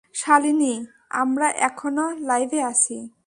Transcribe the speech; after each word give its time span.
শালিনী, 0.15 0.73
আমরা 1.09 1.47
এখনো 1.49 2.05
লাইভে 2.19 2.59
আছি। 2.63 2.97